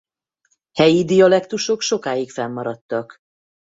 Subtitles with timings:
[0.71, 3.17] Helyi dialektusok sokáig fennmaradtak.